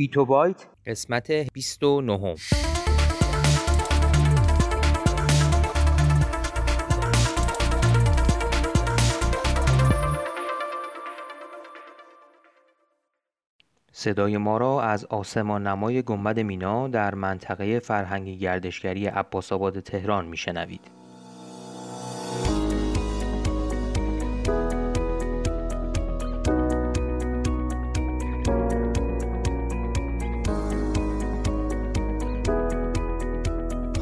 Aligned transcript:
بیتو 0.00 0.24
بایت 0.24 0.66
قسمت 0.86 1.32
29 1.52 2.34
صدای 13.92 14.36
ما 14.36 14.58
را 14.58 14.82
از 14.82 15.04
آسمان 15.04 15.66
نمای 15.66 16.02
گنبد 16.02 16.40
مینا 16.40 16.88
در 16.88 17.14
منطقه 17.14 17.78
فرهنگی 17.78 18.38
گردشگری 18.38 19.06
عباس 19.06 19.52
آباد 19.52 19.80
تهران 19.80 20.26
میشنوید. 20.26 20.99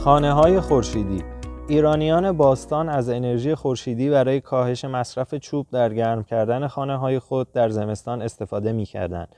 خانه 0.04 0.32
های 0.32 0.60
خورشیدی 0.60 1.24
ایرانیان 1.68 2.32
باستان 2.32 2.88
از 2.88 3.08
انرژی 3.08 3.54
خورشیدی 3.54 4.10
برای 4.10 4.40
کاهش 4.40 4.84
مصرف 4.84 5.34
چوب 5.34 5.66
در 5.72 5.94
گرم 5.94 6.24
کردن 6.24 6.66
خانه 6.66 6.96
های 6.96 7.18
خود 7.18 7.52
در 7.52 7.68
زمستان 7.68 8.22
استفاده 8.22 8.72
می 8.72 8.84
کردند. 8.84 9.28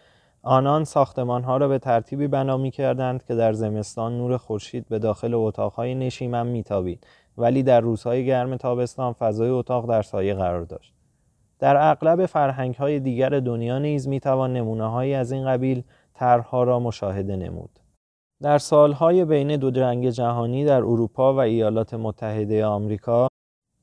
آنان 0.42 0.84
ساختمان 0.84 1.42
ها 1.45 1.56
را 1.56 1.68
به 1.68 1.78
ترتیبی 1.78 2.28
بنا 2.28 2.56
می 2.56 2.70
کردند 2.70 3.24
که 3.24 3.34
در 3.34 3.52
زمستان 3.52 4.18
نور 4.18 4.37
خورشید 4.37 4.88
به 4.88 4.98
داخل 4.98 5.34
اتاقهای 5.34 5.95
نشیمن 5.95 6.46
می 6.46 6.62
تابید 6.62 7.06
ولی 7.38 7.62
در 7.62 7.80
روزهای 7.80 8.27
گرم 8.27 8.56
تابستان 8.56 9.12
فضای 9.12 9.51
اتاق 9.51 9.88
در 9.88 10.02
سایه 10.02 10.34
قرار 10.34 10.62
داشت. 10.62 10.95
در 11.59 11.90
اغلب 11.90 12.27
فرهنگ 12.27 12.74
های 12.74 13.01
دیگر 13.01 13.29
دنیا 13.29 13.79
نیز 13.79 14.09
می 14.09 14.20
توان 14.20 14.52
نمونه 14.52 15.16
از 15.16 15.32
این 15.32 15.46
قبیل 15.46 15.82
طرحها 16.15 16.62
را 16.62 16.80
مشاهده 16.80 17.37
نمود. 17.37 17.79
در 18.42 18.58
سالهای 18.58 19.24
بین 19.24 19.56
دو 19.56 19.70
جنگ 19.70 20.10
جهانی 20.10 20.65
در 20.65 20.76
اروپا 20.76 21.34
و 21.34 21.38
ایالات 21.38 21.95
متحده 21.95 22.65
آمریکا 22.65 23.28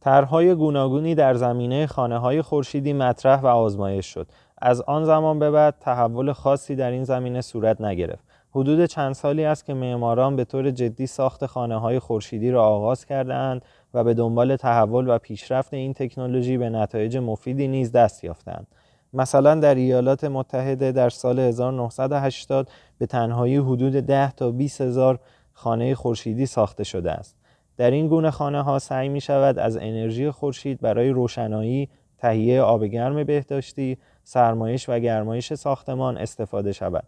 طرحهای 0.01 0.55
گوناگونی 0.55 1.15
در 1.15 1.33
زمینه 1.33 1.87
خانه 1.87 2.17
های 2.17 2.41
خورشیدی 2.41 2.93
مطرح 2.93 3.41
و 3.41 3.47
آزمایش 3.47 4.05
شد. 4.05 4.27
از 4.57 4.81
آن 4.81 5.05
زمان 5.05 5.39
به 5.39 5.51
بعد 5.51 5.75
تحول 5.79 6.33
خاصی 6.33 6.75
در 6.75 6.91
این 6.91 7.03
زمینه 7.03 7.41
صورت 7.41 7.81
نگرفت. 7.81 8.23
حدود 8.51 8.85
چند 8.85 9.13
سالی 9.13 9.45
است 9.45 9.65
که 9.65 9.73
معماران 9.73 10.35
به 10.35 10.45
طور 10.45 10.71
جدی 10.71 11.07
ساخت 11.07 11.45
خانه 11.45 11.79
های 11.79 11.99
خورشیدی 11.99 12.51
را 12.51 12.63
آغاز 12.65 13.05
کردهاند 13.05 13.61
و 13.93 14.03
به 14.03 14.13
دنبال 14.13 14.55
تحول 14.55 15.09
و 15.09 15.17
پیشرفت 15.17 15.73
این 15.73 15.93
تکنولوژی 15.93 16.57
به 16.57 16.69
نتایج 16.69 17.17
مفیدی 17.17 17.67
نیز 17.67 17.91
دست 17.91 18.23
یافتند 18.23 18.67
مثلا 19.13 19.55
در 19.55 19.75
ایالات 19.75 20.23
متحده 20.23 20.91
در 20.91 21.09
سال 21.09 21.39
1980 21.39 22.69
به 22.97 23.05
تنهایی 23.05 23.57
حدود 23.57 23.93
10 23.93 24.31
تا 24.31 24.51
20 24.51 24.81
هزار 24.81 25.19
خانه 25.53 25.95
خورشیدی 25.95 26.45
ساخته 26.45 26.83
شده 26.83 27.11
است. 27.11 27.35
در 27.77 27.91
این 27.91 28.07
گونه 28.07 28.31
خانه 28.31 28.61
ها 28.61 28.79
سعی 28.79 29.09
می 29.09 29.21
شود 29.21 29.59
از 29.59 29.77
انرژی 29.77 30.31
خورشید 30.31 30.81
برای 30.81 31.09
روشنایی، 31.09 31.89
تهیه 32.17 32.61
آب 32.61 32.85
گرم 32.85 33.23
بهداشتی، 33.23 33.97
سرمایش 34.23 34.89
و 34.89 34.99
گرمایش 34.99 35.53
ساختمان 35.53 36.17
استفاده 36.17 36.71
شود 36.71 37.03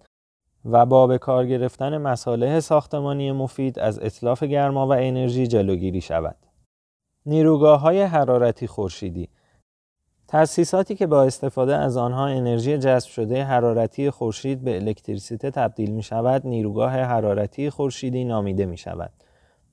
و 0.66 0.86
با 0.86 1.08
به 1.08 1.18
کار 1.18 1.46
گرفتن 1.46 1.98
مصالح 1.98 2.60
ساختمانی 2.60 3.32
مفید 3.32 3.80
از 3.80 4.00
اطلاف 4.00 4.44
گرما 4.44 4.88
و 4.88 4.92
انرژی 4.92 5.48
جلوگیری 5.48 6.02
شود. 6.02 6.36
نیروگاه 7.26 7.80
های 7.80 8.02
حرارتی 8.02 8.68
خورشیدی 8.68 9.30
تأسیساتی 10.30 10.96
که 10.96 11.08
با 11.08 11.24
استفاده 11.24 11.76
از 11.76 11.98
آنها 11.98 12.28
انرژی 12.28 12.78
جذب 12.78 13.10
شده 13.10 13.44
حرارتی 13.44 14.10
خورشید 14.10 14.64
به 14.64 14.76
الکتریسیته 14.76 15.52
تبدیل 15.52 15.92
می 15.92 16.04
شود 16.04 16.48
نیروگاه 16.48 16.92
حرارتی 16.92 17.70
خورشیدی 17.70 18.24
نامیده 18.24 18.66
می 18.66 18.78
شود. 18.78 19.12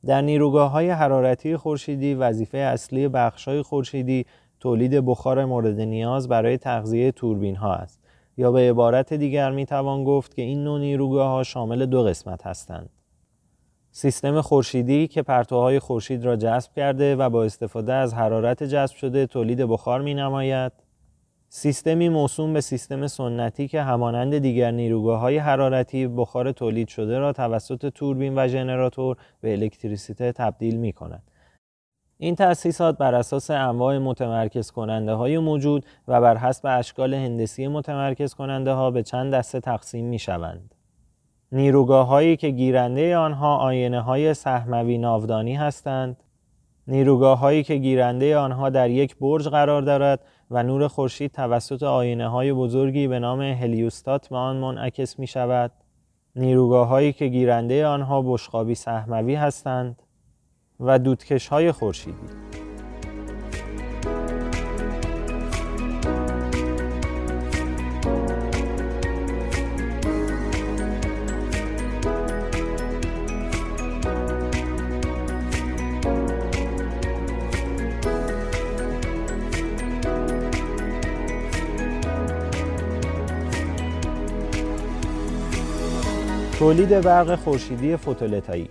در 0.06 0.20
نیروگاه 0.20 0.70
های 0.70 0.90
حرارتی 0.90 1.56
خورشیدی 1.56 2.14
وظیفه 2.14 2.58
اصلی 2.58 3.08
بخش 3.08 3.48
های 3.48 3.62
خورشیدی 3.62 4.26
تولید 4.60 5.06
بخار 5.06 5.44
مورد 5.44 5.80
نیاز 5.80 6.28
برای 6.28 6.58
تغذیه 6.58 7.12
توربین 7.12 7.56
ها 7.56 7.74
است 7.74 8.00
یا 8.36 8.52
به 8.52 8.70
عبارت 8.70 9.14
دیگر 9.14 9.50
می 9.50 9.66
توان 9.66 10.04
گفت 10.04 10.34
که 10.34 10.42
این 10.42 10.64
نوع 10.64 10.80
نیروگاه 10.80 11.28
ها 11.28 11.42
شامل 11.42 11.86
دو 11.86 12.02
قسمت 12.02 12.46
هستند 12.46 12.90
سیستم 13.98 14.40
خورشیدی 14.40 15.08
که 15.08 15.22
پرتوهای 15.22 15.78
خورشید 15.78 16.24
را 16.24 16.36
جذب 16.36 16.72
کرده 16.76 17.16
و 17.16 17.30
با 17.30 17.44
استفاده 17.44 17.92
از 17.92 18.14
حرارت 18.14 18.62
جذب 18.62 18.96
شده 18.96 19.26
تولید 19.26 19.58
بخار 19.58 20.00
می 20.00 20.14
نماید. 20.14 20.72
سیستمی 21.48 22.08
موسوم 22.08 22.52
به 22.52 22.60
سیستم 22.60 23.06
سنتی 23.06 23.68
که 23.68 23.82
همانند 23.82 24.38
دیگر 24.38 24.70
نیروگاه 24.70 25.20
های 25.20 25.38
حرارتی 25.38 26.06
بخار 26.06 26.52
تولید 26.52 26.88
شده 26.88 27.18
را 27.18 27.32
توسط 27.32 27.86
توربین 27.86 28.38
و 28.38 28.48
ژنراتور 28.48 29.16
به 29.40 29.52
الکتریسیته 29.52 30.32
تبدیل 30.32 30.76
می 30.76 30.92
کند. 30.92 31.22
این 32.18 32.34
تأسیسات 32.34 32.98
بر 32.98 33.14
اساس 33.14 33.50
انواع 33.50 33.98
متمرکز 33.98 34.70
کننده 34.70 35.12
های 35.12 35.38
موجود 35.38 35.86
و 36.08 36.20
بر 36.20 36.36
حسب 36.36 36.66
اشکال 36.78 37.14
هندسی 37.14 37.68
متمرکز 37.68 38.34
کننده 38.34 38.72
ها 38.72 38.90
به 38.90 39.02
چند 39.02 39.34
دسته 39.34 39.60
تقسیم 39.60 40.04
می 40.04 40.18
شوند. 40.18 40.75
نیروگاه 41.52 42.06
هایی 42.06 42.36
که 42.36 42.50
گیرنده 42.50 43.16
آنها 43.16 43.56
آینه 43.56 44.00
های 44.00 44.34
سهموی 44.34 44.98
ناودانی 44.98 45.54
هستند 45.54 46.16
نیروگاه 46.88 47.38
هایی 47.38 47.62
که 47.62 47.76
گیرنده 47.76 48.36
آنها 48.36 48.70
در 48.70 48.90
یک 48.90 49.16
برج 49.16 49.48
قرار 49.48 49.82
دارد 49.82 50.20
و 50.50 50.62
نور 50.62 50.88
خورشید 50.88 51.32
توسط 51.32 51.82
آینه 51.82 52.28
های 52.28 52.52
بزرگی 52.52 53.08
به 53.08 53.18
نام 53.18 53.42
هلیوستات 53.42 54.28
به 54.28 54.36
آن 54.36 54.56
منعکس 54.56 55.18
می 55.18 55.26
شود 55.26 55.72
نیروگاه 56.36 56.88
هایی 56.88 57.12
که 57.12 57.26
گیرنده 57.26 57.86
آنها 57.86 58.22
بشقابی 58.22 58.74
سهموی 58.74 59.34
هستند 59.34 60.02
و 60.80 60.98
دودکش 60.98 61.48
های 61.48 61.72
خورشیدی. 61.72 62.65
تولید 86.58 87.00
برق 87.00 87.34
خورشیدی 87.34 87.96
فوتولتاییک. 87.96 88.70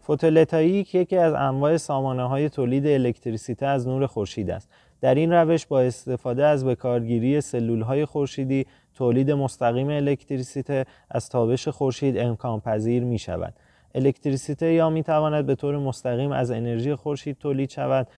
فوتولتاییک 0.00 0.94
یکی 0.94 1.16
از 1.16 1.34
انواع 1.34 1.76
سامانه 1.76 2.28
های 2.28 2.48
تولید 2.48 2.86
الکتریسیته 2.86 3.66
از 3.66 3.88
نور 3.88 4.06
خورشید 4.06 4.50
است. 4.50 4.70
در 5.00 5.14
این 5.14 5.32
روش 5.32 5.66
با 5.66 5.80
استفاده 5.80 6.44
از 6.44 6.64
بکارگیری 6.64 7.40
سلول 7.40 7.80
های 7.80 8.04
خورشیدی 8.04 8.66
تولید 8.94 9.30
مستقیم 9.30 9.88
الکتریسیته 9.88 10.84
از 11.10 11.28
تابش 11.28 11.68
خورشید 11.68 12.18
امکان 12.18 12.60
پذیر 12.60 13.04
می 13.04 13.18
شود 13.18 13.54
الکتریسیته 13.94 14.72
یا 14.72 14.90
می 14.90 15.02
تواند 15.02 15.46
به 15.46 15.54
طور 15.54 15.78
مستقیم 15.78 16.32
از 16.32 16.50
انرژی 16.50 16.94
خورشید 16.94 17.38
تولید 17.38 17.70
شود 17.70 18.08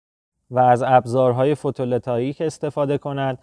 و 0.50 0.58
از 0.58 0.82
ابزارهای 0.82 1.54
فوتولتاییک 1.54 2.40
استفاده 2.40 2.98
کند. 2.98 3.38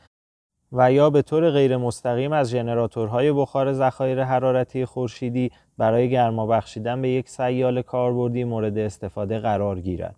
و 0.78 0.92
یا 0.92 1.10
به 1.10 1.22
طور 1.22 1.52
غیر 1.52 1.78
مستقیم 1.78 2.32
از 2.32 2.50
ژنراتورهای 2.50 3.32
بخار 3.32 3.74
ذخایر 3.74 4.24
حرارتی 4.24 4.86
خورشیدی 4.86 5.52
برای 5.78 6.10
گرما 6.10 6.48
بخشیدن 6.48 7.02
به 7.02 7.10
یک 7.10 7.30
سیال 7.30 7.82
کاربردی 7.82 8.44
مورد 8.44 8.78
استفاده 8.78 9.40
قرار 9.40 9.80
گیرد. 9.80 10.16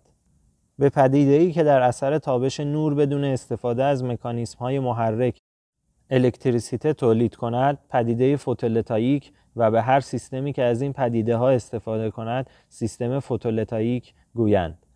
به 0.78 0.88
پدیده 0.88 1.32
ای 1.32 1.52
که 1.52 1.62
در 1.62 1.80
اثر 1.80 2.18
تابش 2.18 2.60
نور 2.60 2.94
بدون 2.94 3.24
استفاده 3.24 3.84
از 3.84 4.04
مکانیسم 4.04 4.58
های 4.58 4.78
محرک 4.78 5.38
الکتریسیته 6.10 6.92
تولید 6.92 7.36
کند 7.36 7.78
پدیده 7.90 8.36
فوتولتاییک 8.36 9.32
و 9.56 9.70
به 9.70 9.82
هر 9.82 10.00
سیستمی 10.00 10.52
که 10.52 10.62
از 10.62 10.82
این 10.82 10.92
پدیده 10.92 11.36
ها 11.36 11.50
استفاده 11.50 12.10
کند 12.10 12.50
سیستم 12.68 13.20
فوتولتاییک 13.20 14.14
گویند 14.34 14.86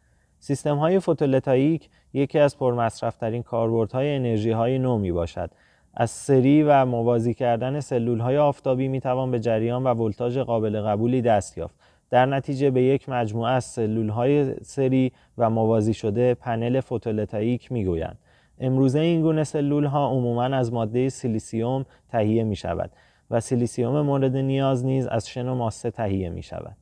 سیستم 0.44 0.76
های 0.76 1.00
فوتولتاییک 1.00 1.88
یکی 2.12 2.38
از 2.38 2.58
پرمصرفترین 2.58 3.42
کاربردهای 3.42 4.16
انرژی 4.16 4.50
های 4.50 4.78
نو 4.78 4.98
می 4.98 5.12
باشد. 5.12 5.50
از 5.94 6.10
سری 6.10 6.62
و 6.62 6.84
موازی 6.84 7.34
کردن 7.34 7.80
سلول 7.80 8.20
های 8.20 8.38
آفتابی 8.38 8.88
می 8.88 9.00
توان 9.00 9.30
به 9.30 9.40
جریان 9.40 9.84
و 9.84 9.88
ولتاژ 9.94 10.38
قابل 10.38 10.80
قبولی 10.80 11.22
دست 11.22 11.58
یافت. 11.58 11.74
در 12.10 12.26
نتیجه 12.26 12.70
به 12.70 12.82
یک 12.82 13.08
مجموعه 13.08 13.52
از 13.52 13.64
سلول 13.64 14.08
های 14.08 14.54
سری 14.62 15.12
و 15.38 15.50
موازی 15.50 15.94
شده 15.94 16.34
پنل 16.34 16.80
فوتولتاییک 16.80 17.72
می 17.72 17.84
گویند. 17.84 18.18
امروزه 18.58 18.98
این 18.98 19.22
گونه 19.22 19.44
سلول 19.44 19.84
ها 19.84 20.08
عموما 20.10 20.44
از 20.44 20.72
ماده 20.72 21.08
سیلیسیوم 21.08 21.86
تهیه 22.08 22.44
می 22.44 22.56
شود 22.56 22.90
و 23.30 23.40
سیلیسیوم 23.40 24.00
مورد 24.00 24.36
نیاز 24.36 24.84
نیز 24.84 25.06
از 25.06 25.28
شن 25.28 25.48
و 25.48 25.54
ماسه 25.54 25.90
تهیه 25.90 26.28
می 26.28 26.42
شود. 26.42 26.76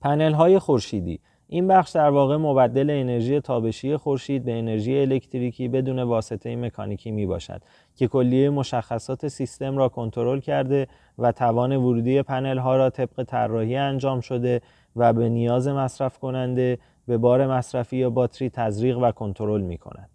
پنل 0.00 0.32
های 0.32 0.58
خورشیدی 0.58 1.20
این 1.52 1.68
بخش 1.68 1.90
در 1.90 2.10
واقع 2.10 2.36
مبدل 2.36 2.90
انرژی 2.90 3.40
تابشی 3.40 3.96
خورشید 3.96 4.44
به 4.44 4.58
انرژی 4.58 5.00
الکتریکی 5.00 5.68
بدون 5.68 5.98
واسطه 5.98 6.56
مکانیکی 6.56 7.10
می 7.10 7.26
باشد 7.26 7.62
که 7.96 8.08
کلیه 8.08 8.50
مشخصات 8.50 9.28
سیستم 9.28 9.76
را 9.76 9.88
کنترل 9.88 10.40
کرده 10.40 10.86
و 11.18 11.32
توان 11.32 11.76
ورودی 11.76 12.22
پنل 12.22 12.58
ها 12.58 12.76
را 12.76 12.90
طبق 12.90 13.22
طراحی 13.22 13.76
انجام 13.76 14.20
شده 14.20 14.60
و 14.96 15.12
به 15.12 15.28
نیاز 15.28 15.68
مصرف 15.68 16.18
کننده 16.18 16.78
به 17.06 17.18
بار 17.18 17.46
مصرفی 17.46 17.96
یا 17.96 18.10
باتری 18.10 18.50
تزریق 18.50 18.98
و 18.98 19.10
کنترل 19.10 19.60
می 19.60 19.78
کند. 19.78 20.10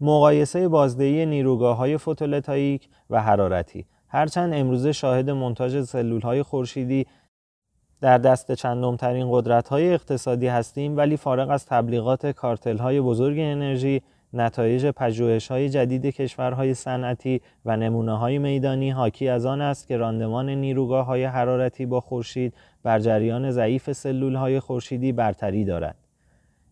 مقایسه 0.00 0.68
بازدهی 0.68 1.26
نیروگاه 1.26 1.76
های 1.76 1.98
فوتولتاییک 1.98 2.88
و 3.10 3.22
حرارتی 3.22 3.86
هرچند 4.08 4.54
امروزه 4.54 4.92
شاهد 4.92 5.30
منتاج 5.30 5.82
سلول 5.82 6.20
های 6.20 6.42
خورشیدی 6.42 7.06
در 8.00 8.18
دست 8.18 8.52
چندمترین 8.52 9.28
قدرت 9.30 9.68
های 9.68 9.94
اقتصادی 9.94 10.46
هستیم 10.46 10.96
ولی 10.96 11.16
فارغ 11.16 11.50
از 11.50 11.66
تبلیغات 11.66 12.26
کارتل 12.26 12.78
های 12.78 13.00
بزرگ 13.00 13.36
انرژی 13.38 14.02
نتایج 14.32 14.86
پژوهش 14.86 15.50
های 15.50 15.68
جدید 15.68 16.06
کشورهای 16.06 16.74
صنعتی 16.74 17.40
و 17.64 17.76
نمونه 17.76 18.18
های 18.18 18.38
میدانی 18.38 18.90
حاکی 18.90 19.28
از 19.28 19.46
آن 19.46 19.60
است 19.60 19.88
که 19.88 19.96
راندمان 19.96 20.48
نیروگاه 20.48 21.06
های 21.06 21.24
حرارتی 21.24 21.86
با 21.86 22.00
خورشید 22.00 22.54
بر 22.82 22.98
جریان 22.98 23.50
ضعیف 23.50 23.92
سلول 23.92 24.34
های 24.34 24.60
خورشیدی 24.60 25.12
برتری 25.12 25.64
دارد. 25.64 26.05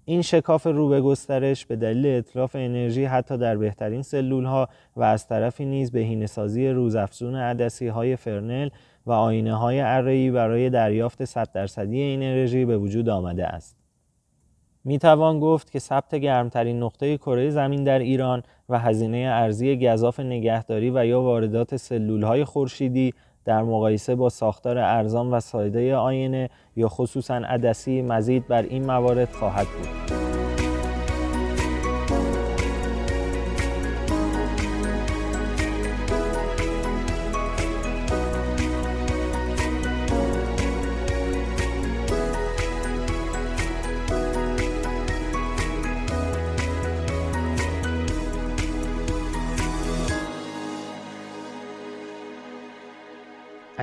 این 0.05 0.23
شکاف 0.23 0.67
رو 0.67 0.89
به 0.89 1.01
گسترش 1.01 1.67
به 1.67 1.77
دلیل 1.77 2.06
اطلاف 2.06 2.56
انرژی 2.56 3.05
حتی 3.05 3.39
در 3.39 3.56
بهترین 3.56 4.03
سلول 4.03 4.45
ها 4.45 4.69
و 4.97 5.03
از 5.03 5.29
طرفی 5.29 5.65
نیز 5.65 5.93
بهینه‌سازی 5.93 6.69
روزافزون 6.69 7.35
عدسی 7.35 7.87
های 7.87 8.17
فرنل 8.17 8.69
و 9.06 9.12
آینه 9.12 9.55
های 9.55 9.81
اره‌ای 9.81 10.31
برای 10.31 10.71
دریافت 10.71 11.25
100 11.25 11.53
درصدی 11.53 12.01
این 12.01 12.23
انرژی 12.23 12.65
به 12.65 12.79
وجود 12.79 13.09
آمده 13.09 13.47
است. 13.47 13.77
می 14.85 14.99
توان 14.99 15.41
گفت 15.41 15.71
که 15.71 15.79
ثبت 15.79 16.15
گرمترین 16.15 16.83
نقطه 16.83 17.19
کره 17.19 17.50
زمین 17.50 17.85
در 17.85 17.99
ایران 17.99 18.43
و 18.69 18.79
هزینه 18.79 19.17
ارزی 19.17 19.77
گذاف 19.77 20.21
نگهداری 20.21 20.91
و 20.91 21.07
یا 21.07 21.23
واردات 21.23 21.77
سلول 21.77 22.23
های 22.23 22.45
خورشیدی 22.45 23.15
در 23.44 23.62
مقایسه 23.62 24.14
با 24.14 24.29
ساختار 24.29 24.79
ارزان 24.79 25.31
و 25.31 25.41
ساده 25.41 25.96
آینه 25.96 26.50
یا 26.76 26.88
خصوصا 26.88 27.35
عدسی 27.35 28.02
مزید 28.02 28.46
بر 28.46 28.62
این 28.62 28.87
موارد 28.87 29.32
خواهد 29.32 29.67
بود. 29.67 30.24